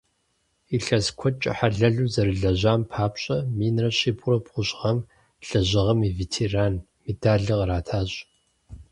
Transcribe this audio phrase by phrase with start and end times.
[0.75, 4.99] Илъэс куэдкӏэ хьэлэлу зэрылэжьам папщӏэ, минрэ щибгъурэ бгъущӏ гъэм
[5.47, 8.11] «Лэжьыгъэм и ветеран» медалыр къратащ.